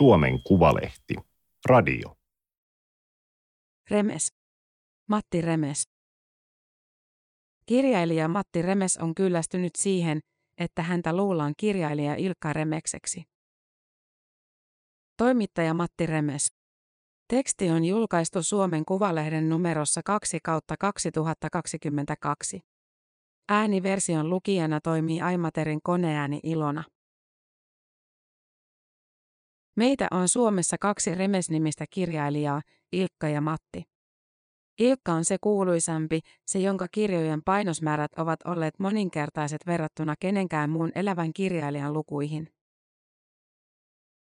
Suomen 0.00 0.42
Kuvalehti. 0.42 1.14
Radio. 1.68 2.16
Remes. 3.90 4.32
Matti 5.08 5.40
Remes. 5.40 5.88
Kirjailija 7.66 8.28
Matti 8.28 8.62
Remes 8.62 8.96
on 8.96 9.14
kyllästynyt 9.14 9.76
siihen, 9.76 10.20
että 10.58 10.82
häntä 10.82 11.16
luullaan 11.16 11.54
kirjailija 11.56 12.14
Ilkka 12.14 12.52
Remekseksi. 12.52 13.22
Toimittaja 15.16 15.74
Matti 15.74 16.06
Remes. 16.06 16.46
Teksti 17.28 17.70
on 17.70 17.84
julkaistu 17.84 18.42
Suomen 18.42 18.84
Kuvalehden 18.84 19.48
numerossa 19.48 20.00
2 20.04 20.38
kautta 20.42 20.74
2022. 20.76 22.60
Ääniversion 23.48 24.30
lukijana 24.30 24.80
toimii 24.80 25.20
Aimaterin 25.20 25.80
koneääni 25.82 26.40
Ilona. 26.42 26.84
Meitä 29.76 30.08
on 30.10 30.28
Suomessa 30.28 30.76
kaksi 30.78 31.14
Remes-nimistä 31.14 31.84
kirjailijaa, 31.90 32.62
Ilkka 32.92 33.28
ja 33.28 33.40
Matti. 33.40 33.82
Ilkka 34.78 35.12
on 35.12 35.24
se 35.24 35.36
kuuluisampi, 35.40 36.20
se 36.46 36.58
jonka 36.58 36.86
kirjojen 36.88 37.42
painosmäärät 37.44 38.12
ovat 38.16 38.40
olleet 38.44 38.74
moninkertaiset 38.78 39.66
verrattuna 39.66 40.14
kenenkään 40.20 40.70
muun 40.70 40.92
elävän 40.94 41.32
kirjailijan 41.32 41.92
lukuihin. 41.92 42.48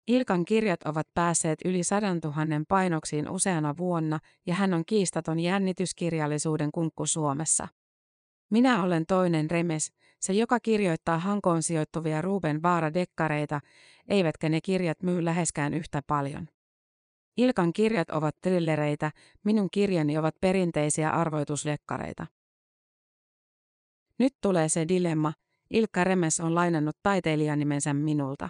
Ilkan 0.08 0.44
kirjat 0.44 0.82
ovat 0.82 1.06
päässeet 1.14 1.58
yli 1.64 1.84
sadan 1.84 2.20
tuhannen 2.20 2.64
painoksiin 2.68 3.30
useana 3.30 3.76
vuonna 3.76 4.18
ja 4.46 4.54
hän 4.54 4.74
on 4.74 4.84
kiistaton 4.86 5.40
jännityskirjallisuuden 5.40 6.72
kunkku 6.72 7.06
Suomessa. 7.06 7.68
Minä 8.50 8.82
olen 8.82 9.06
toinen 9.06 9.50
Remes, 9.50 9.92
se 10.20 10.32
joka 10.32 10.60
kirjoittaa 10.60 11.18
Hankoon 11.18 11.62
sijoittuvia 11.62 12.22
Ruben 12.22 12.62
Vaara-dekkareita, 12.62 13.60
eivätkä 14.08 14.48
ne 14.48 14.60
kirjat 14.60 15.02
myy 15.02 15.24
läheskään 15.24 15.74
yhtä 15.74 16.02
paljon. 16.06 16.48
Ilkan 17.36 17.72
kirjat 17.72 18.10
ovat 18.10 18.36
trillereitä, 18.40 19.10
minun 19.44 19.68
kirjani 19.72 20.18
ovat 20.18 20.34
perinteisiä 20.40 21.10
arvoituslekkareita. 21.10 22.26
Nyt 24.18 24.32
tulee 24.40 24.68
se 24.68 24.88
dilemma, 24.88 25.32
Ilkka 25.70 26.04
Remes 26.04 26.40
on 26.40 26.54
lainannut 26.54 26.96
taiteilijanimensä 27.02 27.94
minulta. 27.94 28.48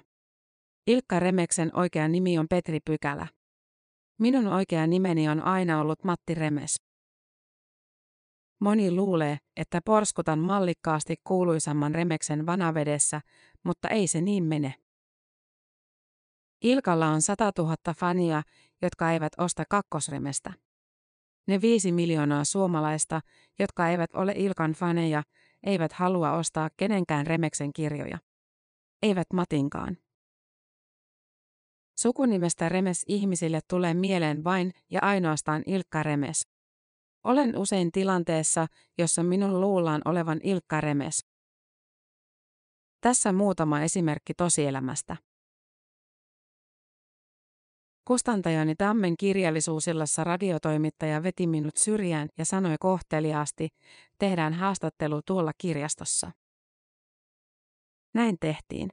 Ilkka 0.87 1.21
Remeksen 1.21 1.71
oikea 1.77 2.09
nimi 2.09 2.39
on 2.39 2.47
Petri 2.51 2.81
Pykälä. 2.85 3.27
Minun 4.19 4.47
oikea 4.47 4.87
nimeni 4.87 5.29
on 5.29 5.41
aina 5.41 5.81
ollut 5.81 6.05
Matti 6.05 6.35
Remes. 6.35 6.90
Moni 8.61 8.91
luulee, 8.91 9.39
että 9.57 9.81
porskutan 9.85 10.39
mallikkaasti 10.39 11.17
kuuluisamman 11.25 11.95
Remeksen 11.95 12.47
vanavedessä, 12.47 13.21
mutta 13.65 13.89
ei 13.89 14.07
se 14.07 14.21
niin 14.21 14.45
mene. 14.45 14.75
Ilkalla 16.63 17.09
on 17.09 17.23
100 17.23 17.53
000 17.59 17.77
fania, 17.97 18.43
jotka 18.83 19.11
eivät 19.11 19.33
osta 19.39 19.65
kakkosremestä. 19.71 20.53
Ne 21.47 21.61
viisi 21.61 21.93
miljoonaa 21.93 22.45
suomalaista, 22.45 23.21
jotka 23.59 23.89
eivät 23.89 24.15
ole 24.15 24.33
Ilkan 24.37 24.73
faneja, 24.73 25.23
eivät 25.63 25.93
halua 25.93 26.33
ostaa 26.33 26.71
kenenkään 26.77 27.27
Remeksen 27.27 27.73
kirjoja. 27.73 28.19
Eivät 29.03 29.27
Matinkaan. 29.33 29.97
Sukunimestä 31.99 32.69
Remes 32.69 33.05
ihmisille 33.09 33.61
tulee 33.69 33.95
mieleen 33.95 34.45
vain 34.45 34.73
ja 34.91 35.01
ainoastaan 35.03 35.63
Ilkka 35.67 36.03
Remes. 36.03 36.50
Olen 37.25 37.59
usein 37.59 37.93
tilanteessa, 37.93 38.67
jossa 38.99 39.23
minun 39.23 39.61
luullaan 39.61 40.03
olevan 40.05 40.41
Ilkka 40.43 40.81
Remes. 40.81 41.27
Tässä 43.01 43.33
muutama 43.33 43.81
esimerkki 43.81 44.35
tosielämästä. 44.35 45.17
Kustantajani 48.05 48.75
Tammen 48.75 49.17
kirjallisuusillassa 49.17 50.25
radiotoimittaja 50.25 51.23
veti 51.23 51.47
minut 51.47 51.77
syrjään 51.77 52.29
ja 52.39 52.45
sanoi 52.45 52.77
kohteliaasti, 52.81 53.69
tehdään 54.19 54.53
haastattelu 54.55 55.21
tuolla 55.27 55.53
kirjastossa. 55.59 56.31
Näin 58.15 58.37
tehtiin. 58.41 58.89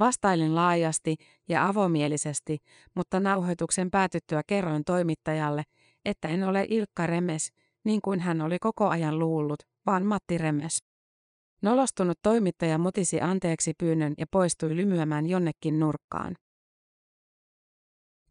Vastailin 0.00 0.54
laajasti 0.54 1.16
ja 1.48 1.66
avomielisesti, 1.68 2.58
mutta 2.94 3.20
nauhoituksen 3.20 3.90
päätyttyä 3.90 4.42
kerroin 4.46 4.84
toimittajalle, 4.84 5.62
että 6.06 6.28
en 6.28 6.44
ole 6.44 6.66
Ilkka 6.68 7.06
Remes, 7.06 7.52
niin 7.84 8.00
kuin 8.02 8.20
hän 8.20 8.40
oli 8.40 8.58
koko 8.58 8.88
ajan 8.88 9.18
luullut, 9.18 9.62
vaan 9.86 10.06
Matti 10.06 10.38
Remes. 10.38 10.78
Nolostunut 11.62 12.18
toimittaja 12.22 12.78
mutisi 12.78 13.20
anteeksi 13.20 13.72
pyynnön 13.78 14.14
ja 14.18 14.26
poistui 14.30 14.76
lymyämään 14.76 15.26
jonnekin 15.26 15.80
nurkkaan. 15.80 16.36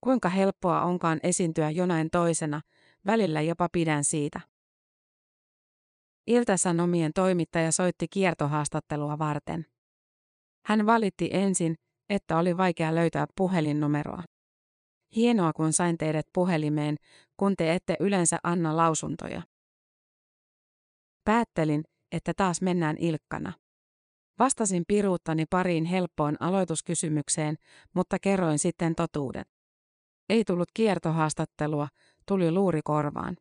Kuinka 0.01 0.29
helppoa 0.29 0.81
onkaan 0.81 1.19
esiintyä 1.23 1.69
jonain 1.69 2.09
toisena, 2.11 2.61
välillä 3.05 3.41
jopa 3.41 3.69
pidän 3.71 4.03
siitä. 4.03 4.41
Iltasanomien 6.27 7.11
toimittaja 7.13 7.71
soitti 7.71 8.07
kiertohaastattelua 8.07 9.19
varten. 9.19 9.65
Hän 10.65 10.85
valitti 10.85 11.29
ensin, 11.33 11.75
että 12.09 12.37
oli 12.37 12.57
vaikea 12.57 12.95
löytää 12.95 13.25
puhelinnumeroa. 13.37 14.23
Hienoa, 15.15 15.53
kun 15.53 15.73
sain 15.73 15.97
teidät 15.97 16.25
puhelimeen, 16.33 16.95
kun 17.37 17.55
te 17.55 17.73
ette 17.73 17.95
yleensä 17.99 18.37
anna 18.43 18.77
lausuntoja. 18.77 19.41
Päättelin, 21.23 21.83
että 22.11 22.33
taas 22.37 22.61
mennään 22.61 22.97
ilkkana. 22.99 23.53
Vastasin 24.39 24.83
piruuttani 24.87 25.45
pariin 25.49 25.85
helppoon 25.85 26.35
aloituskysymykseen, 26.39 27.55
mutta 27.93 28.17
kerroin 28.19 28.59
sitten 28.59 28.95
totuuden. 28.95 29.45
Ei 30.29 30.43
tullut 30.43 30.69
kiertohaastattelua, 30.73 31.87
tuli 32.25 32.51
luuri 32.51 32.79
korvaan. 32.83 33.37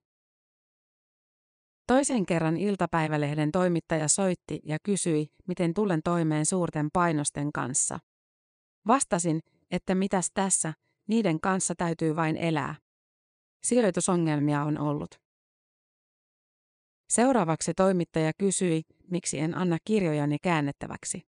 Toisen 1.87 2.27
kerran 2.27 2.57
iltapäivälehden 2.57 3.53
toimittaja 3.53 4.09
soitti 4.09 4.61
ja 4.65 4.79
kysyi, 4.83 5.27
miten 5.49 5.75
tulen 5.75 6.01
toimeen 6.05 6.47
suurten 6.47 6.89
painosten 6.93 7.53
kanssa. 7.53 7.99
Vastasin, 8.87 9.41
että 9.71 9.95
mitäs 9.95 10.31
tässä, 10.35 10.75
niiden 11.09 11.41
kanssa 11.41 11.75
täytyy 11.75 12.17
vain 12.17 12.37
elää. 12.37 12.84
Sijoitusongelmia 13.65 14.63
on 14.63 14.79
ollut. 14.79 15.21
Seuraavaksi 17.09 17.75
toimittaja 17.75 18.33
kysyi, 18.39 18.83
miksi 19.11 19.39
en 19.39 19.57
anna 19.57 19.79
kirjojani 19.85 20.39
käännettäväksi. 20.39 21.23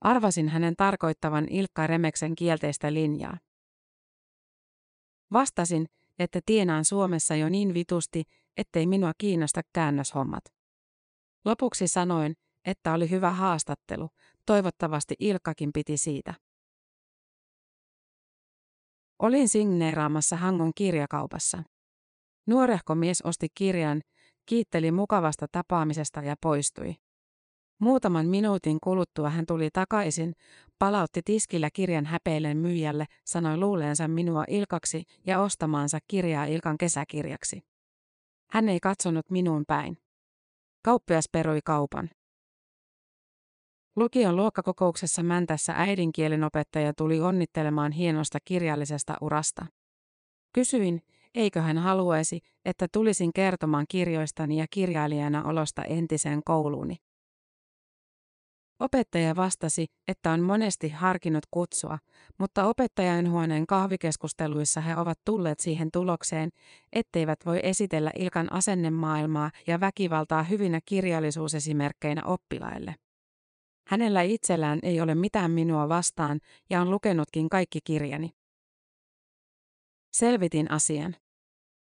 Arvasin 0.00 0.48
hänen 0.48 0.76
tarkoittavan 0.76 1.46
Ilkka 1.50 1.86
Remeksen 1.86 2.34
kielteistä 2.34 2.94
linjaa. 2.94 3.38
Vastasin, 5.32 5.86
että 6.18 6.40
tienaan 6.46 6.84
Suomessa 6.84 7.36
jo 7.36 7.48
niin 7.48 7.74
vitusti, 7.74 8.22
ettei 8.56 8.86
minua 8.86 9.12
kiinnosta 9.18 9.60
käännöshommat. 9.72 10.44
Lopuksi 11.44 11.88
sanoin, 11.88 12.36
että 12.64 12.92
oli 12.92 13.10
hyvä 13.10 13.30
haastattelu, 13.30 14.10
toivottavasti 14.46 15.14
Ilkkakin 15.18 15.70
piti 15.72 15.96
siitä. 15.96 16.34
Olin 19.22 19.48
signeeraamassa 19.48 20.36
Hangon 20.36 20.72
kirjakaupassa. 20.74 21.62
Nuorehko 22.46 22.94
mies 22.94 23.22
osti 23.22 23.46
kirjan, 23.54 24.00
kiitteli 24.46 24.92
mukavasta 24.92 25.46
tapaamisesta 25.52 26.20
ja 26.20 26.34
poistui. 26.42 26.94
Muutaman 27.80 28.26
minuutin 28.26 28.78
kuluttua 28.82 29.30
hän 29.30 29.46
tuli 29.46 29.68
takaisin, 29.72 30.32
palautti 30.78 31.20
tiskillä 31.24 31.68
kirjan 31.72 32.06
häpeillen 32.06 32.56
myyjälle, 32.56 33.06
sanoi 33.24 33.56
luuleensa 33.56 34.08
minua 34.08 34.44
Ilkaksi 34.48 35.02
ja 35.26 35.40
ostamaansa 35.40 35.98
kirjaa 36.08 36.44
Ilkan 36.44 36.78
kesäkirjaksi. 36.78 37.60
Hän 38.50 38.68
ei 38.68 38.80
katsonut 38.80 39.30
minuun 39.30 39.64
päin. 39.66 39.98
Kauppias 40.84 41.28
perui 41.32 41.60
kaupan. 41.64 42.10
Lukion 43.98 44.36
luokkakokouksessa 44.36 45.22
Mäntässä 45.22 45.72
äidinkielen 45.76 46.44
opettaja 46.44 46.92
tuli 46.94 47.20
onnittelemaan 47.20 47.92
hienosta 47.92 48.38
kirjallisesta 48.44 49.14
urasta. 49.20 49.66
Kysyin, 50.52 51.02
eikö 51.34 51.62
hän 51.62 51.78
haluaisi, 51.78 52.40
että 52.64 52.86
tulisin 52.92 53.32
kertomaan 53.32 53.84
kirjoistani 53.88 54.58
ja 54.58 54.66
kirjailijana 54.70 55.44
olosta 55.44 55.82
entiseen 55.84 56.40
kouluuni. 56.44 56.96
Opettaja 58.80 59.36
vastasi, 59.36 59.86
että 60.08 60.30
on 60.30 60.40
monesti 60.40 60.88
harkinnut 60.88 61.44
kutsua, 61.50 61.98
mutta 62.38 62.66
opettajainhuoneen 62.66 63.66
kahvikeskusteluissa 63.66 64.80
he 64.80 64.96
ovat 64.96 65.18
tulleet 65.24 65.60
siihen 65.60 65.88
tulokseen, 65.92 66.50
etteivät 66.92 67.38
voi 67.46 67.60
esitellä 67.62 68.10
Ilkan 68.16 68.52
asennemaailmaa 68.52 69.50
ja 69.66 69.80
väkivaltaa 69.80 70.42
hyvinä 70.42 70.80
kirjallisuusesimerkkeinä 70.84 72.22
oppilaille. 72.24 72.94
Hänellä 73.88 74.22
itsellään 74.22 74.78
ei 74.82 75.00
ole 75.00 75.14
mitään 75.14 75.50
minua 75.50 75.88
vastaan 75.88 76.40
ja 76.70 76.80
on 76.80 76.90
lukenutkin 76.90 77.48
kaikki 77.48 77.78
kirjani. 77.84 78.30
Selvitin 80.12 80.70
asian. 80.70 81.16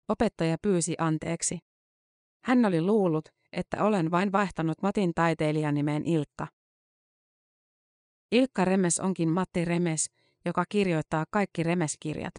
Opettaja 0.08 0.56
pyysi 0.62 0.94
anteeksi. 0.98 1.58
Hän 2.44 2.64
oli 2.64 2.82
luullut, 2.82 3.28
että 3.52 3.84
olen 3.84 4.10
vain 4.10 4.32
vaihtanut 4.32 4.82
Matin 4.82 5.14
taiteilijanimeen 5.14 6.06
Ilkka. 6.06 6.46
Ilkka 8.32 8.64
Remes 8.64 9.00
onkin 9.00 9.28
Matti 9.28 9.64
Remes, 9.64 10.10
joka 10.44 10.64
kirjoittaa 10.68 11.24
kaikki 11.30 11.62
remeskirjat. 11.62 12.34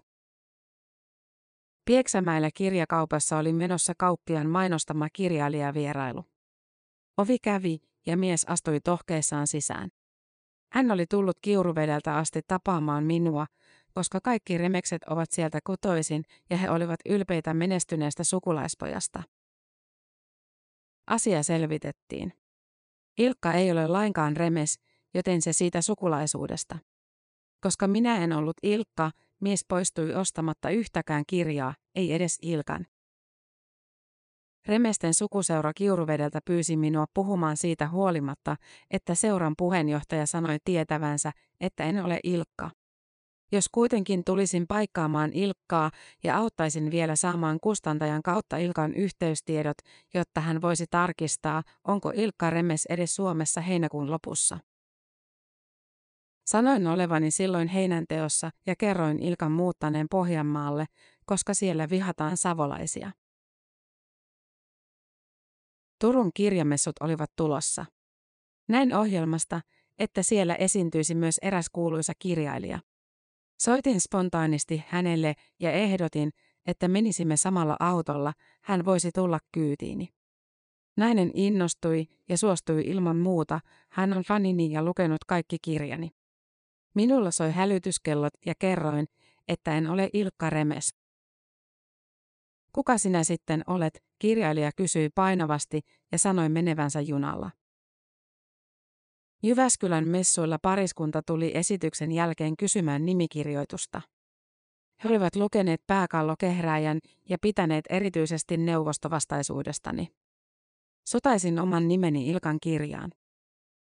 Pieksämäellä 1.85 2.49
kirjakaupassa 2.53 3.37
oli 3.37 3.53
menossa 3.53 3.93
kauppian 3.97 4.49
mainostama 4.49 5.07
kirjailijavierailu. 5.13 6.25
Ovi 7.17 7.39
kävi 7.39 7.86
ja 8.07 8.17
mies 8.17 8.45
astui 8.45 8.79
tohkeessaan 8.79 9.47
sisään. 9.47 9.89
Hän 10.71 10.91
oli 10.91 11.05
tullut 11.09 11.37
kiuruvedeltä 11.41 12.15
asti 12.15 12.41
tapaamaan 12.47 13.03
minua, 13.03 13.45
koska 13.93 14.19
kaikki 14.21 14.57
remekset 14.57 15.03
ovat 15.03 15.31
sieltä 15.31 15.59
kotoisin 15.63 16.23
ja 16.49 16.57
he 16.57 16.69
olivat 16.69 16.99
ylpeitä 17.05 17.53
menestyneestä 17.53 18.23
sukulaispojasta. 18.23 19.23
Asia 21.07 21.43
selvitettiin. 21.43 22.33
Ilkka 23.17 23.53
ei 23.53 23.71
ole 23.71 23.87
lainkaan 23.87 24.37
remes, 24.37 24.79
joten 25.13 25.41
se 25.41 25.53
siitä 25.53 25.81
sukulaisuudesta. 25.81 26.77
Koska 27.61 27.87
minä 27.87 28.17
en 28.17 28.33
ollut 28.33 28.57
Ilkka, 28.63 29.11
mies 29.41 29.65
poistui 29.67 30.13
ostamatta 30.13 30.69
yhtäkään 30.69 31.23
kirjaa, 31.27 31.75
ei 31.95 32.13
edes 32.13 32.37
Ilkan. 32.41 32.85
Remesten 34.67 35.13
sukuseura 35.13 35.73
Kiuruvedeltä 35.73 36.39
pyysi 36.45 36.77
minua 36.77 37.05
puhumaan 37.13 37.57
siitä 37.57 37.89
huolimatta, 37.89 38.55
että 38.91 39.15
seuran 39.15 39.53
puheenjohtaja 39.57 40.25
sanoi 40.25 40.57
tietävänsä, 40.65 41.31
että 41.61 41.83
en 41.83 42.05
ole 42.05 42.19
Ilkka. 42.23 42.71
Jos 43.51 43.69
kuitenkin 43.71 44.23
tulisin 44.23 44.67
paikkaamaan 44.67 45.33
Ilkkaa 45.33 45.91
ja 46.23 46.37
auttaisin 46.37 46.91
vielä 46.91 47.15
saamaan 47.15 47.59
kustantajan 47.63 48.23
kautta 48.23 48.57
Ilkan 48.57 48.93
yhteystiedot, 48.93 49.77
jotta 50.13 50.41
hän 50.41 50.61
voisi 50.61 50.85
tarkistaa, 50.89 51.63
onko 51.87 52.11
Ilkka 52.15 52.49
Remes 52.49 52.85
edes 52.85 53.15
Suomessa 53.15 53.61
heinäkuun 53.61 54.11
lopussa. 54.11 54.59
Sanoin 56.45 56.87
olevani 56.87 57.31
silloin 57.31 57.67
heinänteossa 57.67 58.51
ja 58.65 58.75
kerroin 58.75 59.19
Ilkan 59.19 59.51
muuttaneen 59.51 60.07
Pohjanmaalle, 60.11 60.85
koska 61.25 61.53
siellä 61.53 61.89
vihataan 61.89 62.37
savolaisia. 62.37 63.11
Turun 65.99 66.31
kirjamessut 66.33 66.95
olivat 66.99 67.31
tulossa. 67.35 67.85
Näin 68.67 68.95
ohjelmasta, 68.95 69.61
että 69.99 70.23
siellä 70.23 70.55
esiintyisi 70.55 71.15
myös 71.15 71.37
eräs 71.41 71.69
kuuluisa 71.69 72.13
kirjailija. 72.19 72.79
Soitin 73.61 74.01
spontaanisti 74.01 74.83
hänelle 74.87 75.33
ja 75.59 75.71
ehdotin, 75.71 76.29
että 76.65 76.87
menisimme 76.87 77.37
samalla 77.37 77.77
autolla, 77.79 78.33
hän 78.63 78.85
voisi 78.85 79.11
tulla 79.11 79.39
kyytiini. 79.51 80.09
Nainen 80.97 81.31
innostui 81.33 82.07
ja 82.29 82.37
suostui 82.37 82.81
ilman 82.85 83.17
muuta, 83.17 83.59
hän 83.89 84.13
on 84.13 84.23
fanini 84.23 84.71
ja 84.71 84.83
lukenut 84.83 85.23
kaikki 85.27 85.57
kirjani. 85.61 86.09
Minulla 86.95 87.31
soi 87.31 87.51
hälytyskellot 87.51 88.33
ja 88.45 88.53
kerroin, 88.59 89.05
että 89.47 89.77
en 89.77 89.87
ole 89.89 90.09
Ilkka 90.13 90.49
Remes. 90.49 90.95
Kuka 92.73 92.97
sinä 92.97 93.23
sitten 93.23 93.63
olet, 93.67 94.03
kirjailija 94.19 94.71
kysyi 94.75 95.09
painavasti 95.15 95.81
ja 96.11 96.19
sanoi 96.19 96.49
menevänsä 96.49 97.01
junalla. 97.01 97.51
Jyväskylän 99.43 100.07
messuilla 100.07 100.59
pariskunta 100.61 101.21
tuli 101.21 101.51
esityksen 101.53 102.11
jälkeen 102.11 102.57
kysymään 102.57 103.05
nimikirjoitusta. 103.05 104.01
He 105.03 105.09
olivat 105.09 105.35
lukeneet 105.35 105.81
pääkallokehräjän 105.87 106.99
ja 107.29 107.37
pitäneet 107.41 107.85
erityisesti 107.89 108.57
neuvostovastaisuudestani. 108.57 110.07
Sotaisin 111.07 111.59
oman 111.59 111.87
nimeni 111.87 112.29
Ilkan 112.29 112.57
kirjaan. 112.61 113.11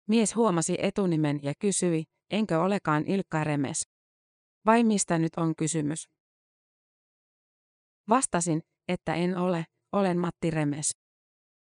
Mies 0.09 0.37
huomasi 0.37 0.77
etunimen 0.79 1.41
ja 1.43 1.53
kysyi, 1.59 2.05
enkö 2.31 2.63
olekaan 2.63 3.05
Ilkka 3.07 3.45
Remes. 3.45 3.89
Vai 4.67 4.85
mistä 4.85 5.19
nyt 5.19 5.33
on 5.37 5.57
kysymys? 5.57 6.09
Vastasin, 8.09 8.63
että 8.89 9.15
en 9.15 9.37
ole, 9.37 9.65
olen 9.93 10.19
Matti 10.19 10.51
Remes. 10.51 10.91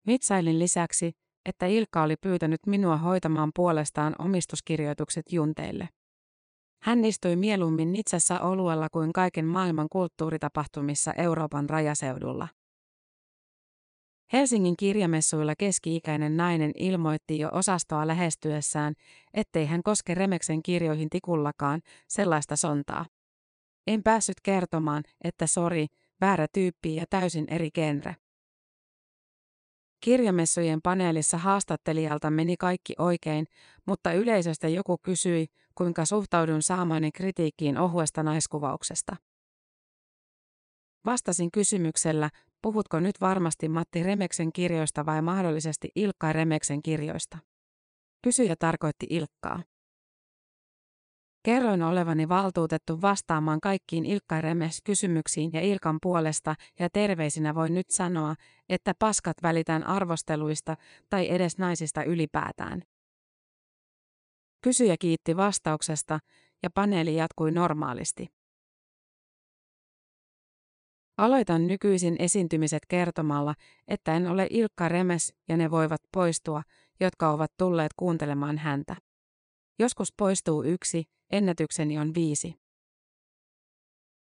Vitsailin 0.08 0.60
lisäksi, 0.60 1.12
että 1.46 1.66
Ilkka 1.66 2.04
oli 2.04 2.16
pyytänyt 2.22 2.60
minua 2.68 2.98
hoitamaan 2.98 3.52
puolestaan 3.56 4.16
omistuskirjoitukset 4.20 5.26
junteille. 5.32 5.90
Hän 6.84 7.06
istui 7.06 7.36
mieluummin 7.36 7.94
Nitsassa 7.94 8.40
oluella 8.40 8.88
kuin 8.90 9.14
kaiken 9.14 9.46
maailman 9.46 9.88
kulttuuritapahtumissa 9.92 11.14
Euroopan 11.14 11.70
rajaseudulla. 11.70 12.48
Helsingin 14.34 14.78
kirjamessuilla 14.78 15.54
keski-ikäinen 15.58 16.38
nainen 16.38 16.72
ilmoitti 16.76 17.40
jo 17.40 17.50
osastoa 17.52 18.08
lähestyessään, 18.08 18.94
ettei 19.34 19.66
hän 19.66 19.84
koske 19.84 20.14
Remeksen 20.14 20.64
kirjoihin 20.64 21.10
tikullakaan 21.10 21.82
sellaista 22.08 22.56
sontaa. 22.56 23.06
En 23.88 24.04
päässyt 24.04 24.38
kertomaan, 24.44 25.04
että 25.24 25.48
sori, 25.48 25.88
väärä 26.24 26.48
tyyppi 26.54 26.96
ja 26.96 27.06
täysin 27.10 27.46
eri 27.50 27.72
genre. 27.72 28.16
Kirjamessujen 30.04 30.82
paneelissa 30.82 31.38
haastattelijalta 31.38 32.30
meni 32.32 32.58
kaikki 32.58 32.94
oikein, 33.00 33.46
mutta 33.86 34.14
yleisöstä 34.14 34.68
joku 34.68 34.98
kysyi, 34.98 35.48
kuinka 35.76 36.06
suhtaudun 36.06 36.62
saamani 36.62 37.12
kritiikkiin 37.12 37.78
ohuesta 37.78 38.24
naiskuvauksesta. 38.24 39.16
Vastasin 41.06 41.52
kysymyksellä, 41.52 42.30
puhutko 42.62 43.00
nyt 43.00 43.22
varmasti 43.22 43.70
Matti 43.70 44.04
Remeksen 44.04 44.54
kirjoista 44.54 45.06
vai 45.06 45.22
mahdollisesti 45.22 45.90
Ilkka 45.96 46.34
Remeksen 46.34 46.82
kirjoista. 46.82 47.38
Kysyjä 48.22 48.56
tarkoitti 48.60 49.08
Ilkkaa. 49.10 49.64
Kerroin 51.44 51.84
olevani 51.84 52.30
valtuutettu 52.30 53.02
vastaamaan 53.02 53.62
kaikkiin 53.62 54.06
Ilkka 54.06 54.42
Remes 54.42 54.82
kysymyksiin 54.84 55.50
ja 55.54 55.62
Ilkan 55.62 55.98
puolesta 56.02 56.56
ja 56.80 56.90
terveisinä 56.90 57.56
voin 57.56 57.74
nyt 57.74 57.90
sanoa, 57.90 58.36
että 58.70 58.94
paskat 59.00 59.38
välitään 59.44 59.84
arvosteluista 59.84 60.78
tai 61.10 61.32
edes 61.32 61.58
naisista 61.58 62.04
ylipäätään. 62.04 62.82
Kysyjä 64.62 64.96
kiitti 65.00 65.38
vastauksesta 65.38 66.20
ja 66.64 66.70
paneeli 66.70 67.16
jatkui 67.16 67.52
normaalisti. 67.52 68.28
Aloitan 71.18 71.68
nykyisin 71.68 72.16
esiintymiset 72.20 72.86
kertomalla, 72.88 73.56
että 73.88 74.16
en 74.16 74.28
ole 74.28 74.48
Ilkka 74.50 74.90
Remes 74.90 75.34
ja 75.50 75.58
ne 75.58 75.72
voivat 75.72 76.02
poistua, 76.14 76.62
jotka 77.00 77.30
ovat 77.30 77.52
tulleet 77.58 77.92
kuuntelemaan 77.98 78.58
häntä. 78.58 78.96
Joskus 79.80 80.14
poistuu 80.18 80.64
yksi, 80.64 81.04
ennätykseni 81.34 82.00
on 82.00 82.14
viisi. 82.16 82.56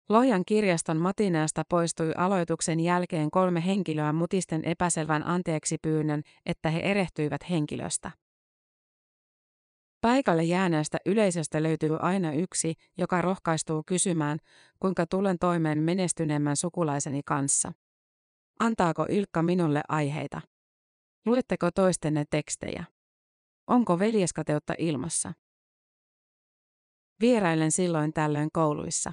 Lohjan 0.09 0.45
kirjaston 0.47 0.97
matineasta 0.97 1.63
poistui 1.69 2.13
aloituksen 2.17 2.81
jälkeen 2.81 3.31
kolme 3.31 3.67
henkilöä 3.67 4.13
mutisten 4.13 4.65
epäselvän 4.65 5.27
anteeksi 5.27 5.79
pyynnön, 5.83 6.23
että 6.47 6.71
he 6.71 6.81
erehtyivät 6.81 7.51
henkilöstä. 7.51 8.11
Paikalle 10.01 10.45
jääneestä 10.45 10.99
yleisöstä 11.07 11.63
löytyy 11.63 11.97
aina 12.01 12.33
yksi, 12.33 12.75
joka 12.99 13.23
rohkaistuu 13.23 13.83
kysymään, 13.87 14.39
kuinka 14.79 15.07
tulen 15.07 15.39
toimeen 15.39 15.79
menestyneemmän 15.79 16.57
sukulaiseni 16.57 17.21
kanssa. 17.27 17.73
Antaako 18.61 19.07
Ilkka 19.09 19.43
minulle 19.43 19.83
aiheita? 19.89 20.41
Luetteko 21.27 21.71
toistenne 21.71 22.25
tekstejä? 22.31 22.85
Onko 23.67 23.99
veljeskateutta 23.99 24.75
ilmassa? 24.79 25.33
Vierailen 27.23 27.73
silloin 27.73 28.13
tällöin 28.13 28.49
kouluissa. 28.53 29.13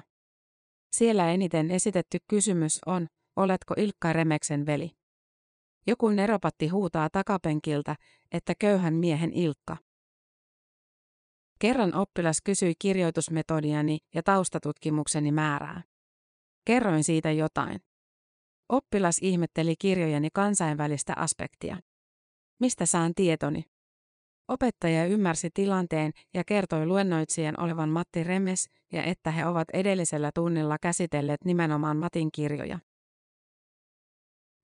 Siellä 0.96 1.30
eniten 1.30 1.70
esitetty 1.70 2.18
kysymys 2.28 2.80
on, 2.86 3.06
oletko 3.36 3.74
Ilkka 3.76 4.12
Remeksen 4.12 4.66
veli? 4.66 4.90
Joku 5.86 6.08
neropatti 6.08 6.68
huutaa 6.68 7.10
takapenkiltä, 7.10 7.96
että 8.32 8.54
köyhän 8.58 8.94
miehen 8.94 9.32
Ilkka. 9.32 9.76
Kerran 11.58 11.94
oppilas 11.94 12.40
kysyi 12.44 12.74
kirjoitusmetodiani 12.78 13.98
ja 14.14 14.22
taustatutkimukseni 14.22 15.32
määrää. 15.32 15.82
Kerroin 16.64 17.04
siitä 17.04 17.30
jotain. 17.30 17.80
Oppilas 18.68 19.18
ihmetteli 19.22 19.74
kirjojeni 19.78 20.28
kansainvälistä 20.32 21.12
aspektia. 21.16 21.76
Mistä 22.60 22.86
saan 22.86 23.14
tietoni? 23.14 23.64
Opettaja 24.50 25.06
ymmärsi 25.06 25.50
tilanteen 25.54 26.12
ja 26.34 26.44
kertoi 26.44 26.86
luennoitsijan 26.86 27.60
olevan 27.60 27.88
Matti 27.88 28.24
Remes 28.24 28.70
ja 28.92 29.02
että 29.02 29.30
he 29.30 29.46
ovat 29.46 29.68
edellisellä 29.72 30.30
tunnilla 30.34 30.76
käsitelleet 30.78 31.44
nimenomaan 31.44 31.96
Matin 31.96 32.28
kirjoja. 32.32 32.78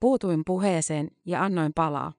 Puutuin 0.01 0.43
puheeseen 0.47 1.11
ja 1.25 1.45
annoin 1.45 1.73
palaa. 1.75 2.13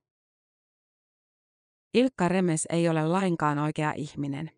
Ilkka 1.94 2.28
Remes 2.28 2.68
ei 2.70 2.90
ole 2.90 3.08
lainkaan 3.08 3.60
oikea 3.60 3.94
ihminen. 3.96 4.52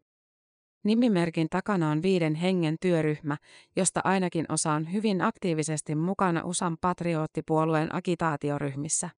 Nimimerkin 0.84 1.48
takana 1.50 1.92
on 1.92 2.02
viiden 2.02 2.36
hengen 2.36 2.76
työryhmä, 2.82 3.38
josta 3.76 4.02
ainakin 4.04 4.46
osa 4.50 4.72
on 4.72 4.94
hyvin 4.94 5.22
aktiivisesti 5.22 5.96
mukana 5.96 6.42
USAn 6.46 6.78
patrioottipuolueen 6.82 7.96
agitaatioryhmissä. 7.96 9.10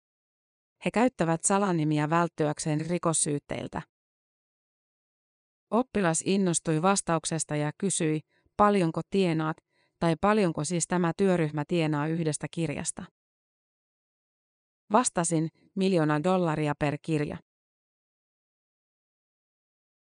He 0.86 0.92
käyttävät 0.92 1.44
salanimiä 1.44 2.10
välttyäkseen 2.10 2.82
rikossyytteiltä. 2.82 3.82
Oppilas 5.72 6.24
innostui 6.26 6.82
vastauksesta 6.82 7.56
ja 7.56 7.72
kysyi, 7.78 8.20
paljonko 8.58 9.02
tienaat, 9.10 9.58
tai 10.00 10.16
paljonko 10.22 10.64
siis 10.64 10.88
tämä 10.88 11.12
työryhmä 11.18 11.64
tienaa 11.68 12.08
yhdestä 12.08 12.48
kirjasta. 12.52 13.04
Vastasin, 14.92 15.50
miljoona 15.76 16.24
dollaria 16.24 16.74
per 16.80 16.98
kirja. 17.02 17.38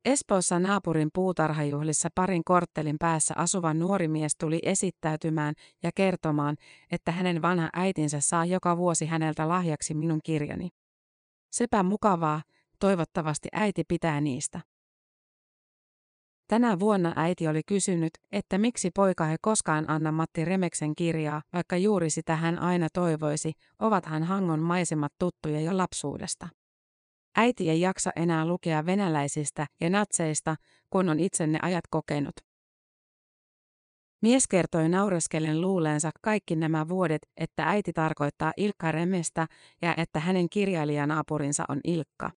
Espoossa 0.05 0.59
naapurin 0.59 1.09
puutarhajuhlissa 1.13 2.09
parin 2.15 2.43
korttelin 2.43 2.95
päässä 2.99 3.33
asuva 3.37 3.73
nuori 3.73 4.07
mies 4.07 4.35
tuli 4.39 4.59
esittäytymään 4.63 5.53
ja 5.83 5.91
kertomaan, 5.95 6.55
että 6.91 7.11
hänen 7.11 7.41
vanha 7.41 7.69
äitinsä 7.73 8.19
saa 8.19 8.45
joka 8.45 8.77
vuosi 8.77 9.05
häneltä 9.05 9.47
lahjaksi 9.47 9.93
minun 9.93 10.19
kirjani. 10.23 10.69
Sepä 11.51 11.83
mukavaa, 11.83 12.41
toivottavasti 12.79 13.49
äiti 13.51 13.83
pitää 13.87 14.21
niistä. 14.21 14.61
Tänä 16.47 16.79
vuonna 16.79 17.13
äiti 17.15 17.47
oli 17.47 17.61
kysynyt, 17.67 18.13
että 18.31 18.57
miksi 18.57 18.91
poika 18.95 19.29
ei 19.29 19.37
koskaan 19.41 19.89
anna 19.89 20.11
Matti 20.11 20.45
Remeksen 20.45 20.95
kirjaa, 20.95 21.41
vaikka 21.53 21.77
juuri 21.77 22.09
sitä 22.09 22.35
hän 22.35 22.59
aina 22.59 22.87
toivoisi, 22.93 23.51
ovathan 23.79 24.23
Hangon 24.23 24.59
maisemat 24.59 25.13
tuttuja 25.19 25.61
jo 25.61 25.77
lapsuudesta. 25.77 26.47
Äiti 27.35 27.69
ei 27.69 27.81
jaksa 27.81 28.11
enää 28.15 28.45
lukea 28.45 28.85
venäläisistä 28.85 29.67
ja 29.81 29.89
natseista, 29.89 30.55
kun 30.89 31.09
on 31.09 31.19
itse 31.19 31.47
ne 31.47 31.59
ajat 31.61 31.87
kokenut. 31.89 32.35
Mies 34.21 34.47
kertoi 34.47 34.89
naureskellen 34.89 35.61
luuleensa 35.61 36.11
kaikki 36.21 36.55
nämä 36.55 36.87
vuodet, 36.87 37.21
että 37.37 37.69
äiti 37.69 37.93
tarkoittaa 37.93 38.53
Ilkka 38.57 38.91
Remestä 38.91 39.47
ja 39.81 39.95
että 39.97 40.19
hänen 40.19 40.49
kirjailijanaapurinsa 40.49 41.65
on 41.69 41.79
Ilkka. 41.83 42.31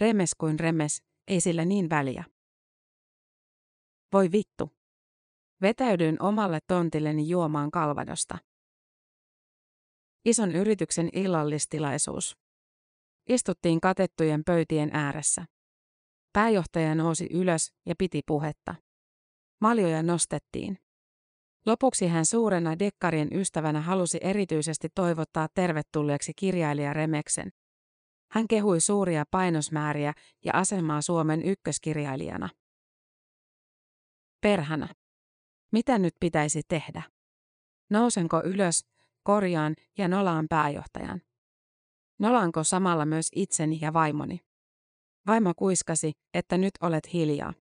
Remes 0.00 0.34
kuin 0.38 0.60
remes, 0.60 1.02
ei 1.28 1.40
sillä 1.40 1.64
niin 1.64 1.90
väliä. 1.90 2.24
Voi 4.12 4.32
vittu. 4.32 4.70
Vetäydyin 5.62 6.22
omalle 6.22 6.58
tontilleni 6.66 7.28
juomaan 7.28 7.70
kalvadosta. 7.70 8.38
Ison 10.24 10.54
yrityksen 10.54 11.08
illallistilaisuus. 11.12 12.36
Istuttiin 13.28 13.80
katettujen 13.80 14.44
pöytien 14.44 14.90
ääressä. 14.92 15.44
Pääjohtaja 16.32 16.94
nousi 16.94 17.28
ylös 17.30 17.72
ja 17.86 17.94
piti 17.98 18.22
puhetta. 18.26 18.74
Maljoja 19.60 20.02
nostettiin. 20.02 20.78
Lopuksi 21.66 22.06
hän 22.06 22.26
suurena 22.26 22.78
dekkarien 22.78 23.28
ystävänä 23.32 23.80
halusi 23.80 24.18
erityisesti 24.20 24.88
toivottaa 24.94 25.48
tervetulleeksi 25.54 26.32
kirjailija 26.36 26.92
Remeksen. 26.92 27.52
Hän 28.30 28.48
kehui 28.48 28.80
suuria 28.80 29.24
painosmääriä 29.30 30.12
ja 30.44 30.52
asemaa 30.54 31.02
Suomen 31.02 31.42
ykköskirjailijana. 31.42 32.48
Perhana. 34.40 34.88
Mitä 35.72 35.98
nyt 35.98 36.14
pitäisi 36.20 36.62
tehdä? 36.68 37.02
Nousenko 37.90 38.42
ylös, 38.44 38.86
korjaan 39.22 39.74
ja 39.98 40.08
nolaan 40.08 40.46
pääjohtajan? 40.48 41.20
Nolaanko 42.18 42.64
samalla 42.64 43.06
myös 43.06 43.28
itseni 43.34 43.78
ja 43.82 43.92
vaimoni? 43.92 44.40
Vaimo 45.26 45.52
kuiskasi, 45.56 46.12
että 46.34 46.58
nyt 46.58 46.72
olet 46.80 47.12
hiljaa. 47.12 47.52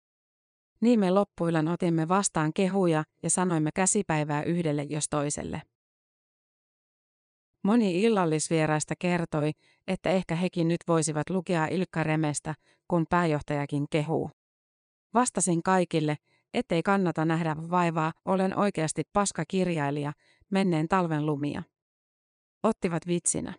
Niin 0.81 0.99
me 0.99 1.11
loppuillan 1.11 1.67
otimme 1.67 2.07
vastaan 2.07 2.53
kehuja 2.53 3.03
ja 3.23 3.29
sanoimme 3.29 3.69
käsipäivää 3.75 4.43
yhdelle 4.43 4.83
jos 4.83 5.09
toiselle. 5.09 5.61
Moni 7.63 8.01
illallisvieraista 8.03 8.93
kertoi, 8.99 9.51
että 9.87 10.09
ehkä 10.09 10.35
hekin 10.35 10.67
nyt 10.67 10.81
voisivat 10.87 11.29
lukea 11.29 11.65
Ilkka 11.65 12.03
Remestä, 12.03 12.55
kun 12.87 13.05
pääjohtajakin 13.09 13.85
kehuu. 13.89 14.31
Vastasin 15.13 15.63
kaikille, 15.63 16.17
ettei 16.53 16.83
kannata 16.83 17.25
nähdä 17.25 17.55
vaivaa, 17.69 18.13
olen 18.25 18.57
oikeasti 18.57 19.03
paska 19.13 19.43
kirjailija, 19.47 20.13
menneen 20.49 20.87
talven 20.87 21.25
lumia. 21.25 21.63
Ottivat 22.63 23.07
vitsinä. 23.07 23.53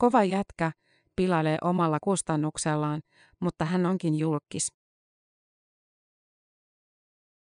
Kova 0.00 0.24
jätkä, 0.24 0.72
pilailee 1.16 1.58
omalla 1.62 1.98
kustannuksellaan, 2.02 3.02
mutta 3.40 3.64
hän 3.64 3.86
onkin 3.86 4.14
julkis. 4.14 4.72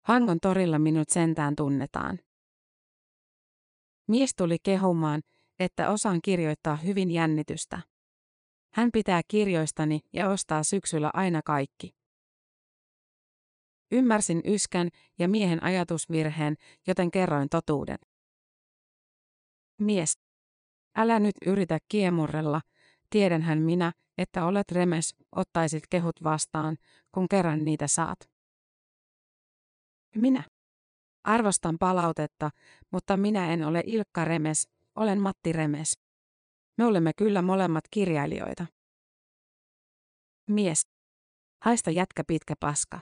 Hangon 0.07 0.39
torilla 0.43 0.79
minut 0.79 1.09
sentään 1.09 1.57
tunnetaan. 1.57 2.19
Mies 4.09 4.31
tuli 4.37 4.57
kehumaan, 4.63 5.21
että 5.59 5.91
osaan 5.91 6.19
kirjoittaa 6.25 6.77
hyvin 6.77 7.11
jännitystä. 7.11 7.81
Hän 8.75 8.91
pitää 8.93 9.21
kirjoistani 9.29 10.01
ja 10.13 10.29
ostaa 10.29 10.63
syksyllä 10.63 11.11
aina 11.15 11.41
kaikki. 11.45 11.91
Ymmärsin 13.93 14.43
yskän 14.45 14.89
ja 15.19 15.29
miehen 15.29 15.63
ajatusvirheen, 15.63 16.57
joten 16.87 17.11
kerroin 17.11 17.49
totuuden. 17.49 17.99
Mies. 19.81 20.30
Älä 20.97 21.19
nyt 21.19 21.35
yritä 21.47 21.79
kiemurrella, 21.89 22.61
tiedänhän 23.11 23.59
minä, 23.59 23.93
että 24.19 24.45
olet 24.45 24.73
remes, 24.73 25.15
ottaisit 25.33 25.85
kehut 25.91 26.23
vastaan, 26.23 26.77
kun 27.13 27.29
kerran 27.29 27.65
niitä 27.65 27.87
saat. 27.87 28.19
Minä. 30.17 30.45
Arvostan 31.25 31.79
palautetta, 31.79 32.51
mutta 32.91 33.17
minä 33.17 33.53
en 33.53 33.65
ole 33.65 33.83
Ilkka 33.87 34.25
Remes, 34.25 34.69
olen 34.95 35.21
Matti 35.21 35.53
Remes. 35.53 35.99
Me 36.79 36.85
olemme 36.85 37.13
kyllä 37.17 37.43
molemmat 37.43 37.85
kirjailijoita. 37.91 38.67
Mies. 40.47 40.87
Haista 41.65 41.91
jätkä 41.91 42.25
pitkä 42.27 42.55
paska. 42.61 43.01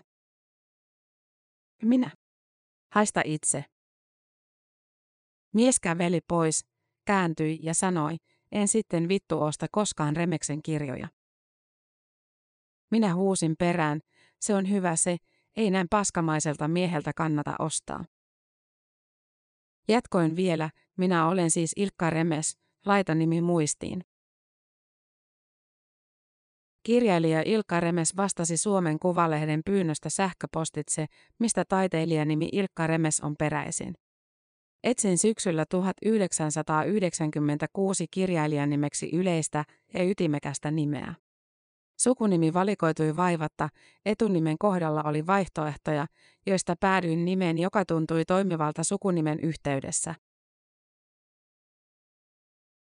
Minä. 1.83 2.11
Haista 2.93 3.23
itse. 3.25 3.65
Mies 5.55 5.81
käveli 5.81 6.21
pois, 6.29 6.67
kääntyi 7.09 7.59
ja 7.63 7.75
sanoi, 7.75 8.17
en 8.53 8.69
sitten 8.69 9.09
vittu 9.09 9.43
osta 9.43 9.67
koskaan 9.73 10.17
Remeksen 10.17 10.63
kirjoja. 10.63 11.09
Minä 12.91 13.15
huusin 13.15 13.55
perään, 13.59 14.01
se 14.41 14.55
on 14.55 14.71
hyvä 14.71 14.97
se, 14.97 15.17
ei 15.57 15.71
näin 15.71 15.87
paskamaiselta 15.91 16.69
mieheltä 16.69 17.13
kannata 17.17 17.55
ostaa. 17.59 18.05
Jatkoin 19.89 20.37
vielä, 20.37 20.71
minä 20.99 21.29
olen 21.29 21.51
siis 21.51 21.73
Ilkka 21.77 22.11
Remes, 22.11 22.59
laita 22.87 23.15
nimi 23.15 23.41
muistiin. 23.41 24.05
Kirjailija 26.83 27.43
Ilkka 27.47 27.81
Remes 27.81 28.17
vastasi 28.17 28.57
Suomen 28.57 28.99
Kuvalehden 28.99 29.61
pyynnöstä 29.65 30.11
sähköpostitse, 30.11 31.07
mistä 31.39 31.65
taiteilijanimi 31.69 32.49
Ilkka 32.53 32.87
Remes 32.87 33.21
on 33.21 33.37
peräisin. 33.39 33.95
Etsin 34.85 35.19
syksyllä 35.19 35.67
1996 35.67 38.07
kirjailijan 38.11 38.71
nimeksi 38.71 39.11
yleistä 39.13 39.65
ja 39.95 40.05
ytimekästä 40.05 40.71
nimeä. 40.71 41.15
Sukunimi 42.01 42.55
valikoitui 42.55 43.17
vaivatta, 43.17 43.69
etunimen 44.07 44.57
kohdalla 44.59 45.03
oli 45.03 45.27
vaihtoehtoja, 45.27 46.07
joista 46.47 46.75
päädyin 46.81 47.25
nimeen, 47.25 47.59
joka 47.59 47.85
tuntui 47.85 48.25
toimivalta 48.25 48.85
sukunimen 48.85 49.41
yhteydessä. 49.41 50.15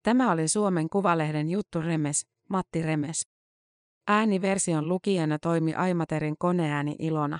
Tämä 0.04 0.32
oli 0.32 0.48
Suomen 0.48 0.90
Kuvalehden 0.90 1.50
juttu 1.50 1.82
Remes, 1.82 2.28
Matti 2.50 2.82
Remes. 2.82 3.28
Ääniversion 4.08 4.88
lukijana 4.88 5.40
toimi 5.40 5.74
Aimaterin 5.74 6.36
koneääni 6.40 6.96
Ilona. 7.00 7.40